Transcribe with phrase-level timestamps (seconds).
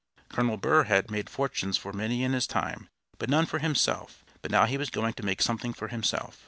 [0.29, 4.49] Colonel Burr had made fortunes for many in his time, but none for himself; but
[4.49, 6.39] now he was going to make something for himself.